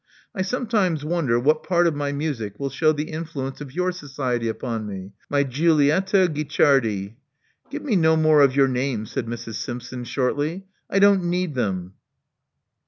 I 0.33 0.41
sometimes 0.41 1.05
wonder 1.05 1.39
what 1.39 1.61
part 1.61 1.85
of 1.85 1.93
my 1.95 2.11
music 2.11 2.59
will 2.59 2.71
show 2.71 2.91
the 2.91 3.11
influence 3.11 3.61
of 3.61 3.75
your 3.75 3.91
society 3.91 4.47
upon 4.47 4.87
me. 4.87 5.11
My 5.29 5.43
Giulietta 5.43 6.27
Guicciardi!" 6.27 7.13
Give 7.69 7.83
me 7.83 7.95
no 7.95 8.15
more 8.17 8.41
of 8.41 8.55
your 8.55 8.67
names," 8.67 9.11
said 9.11 9.27
Mrs. 9.27 9.57
Simp 9.57 9.83
son, 9.83 10.03
shortly, 10.05 10.65
I 10.89 10.97
don't 10.97 11.25
need 11.25 11.53
them." 11.53 11.93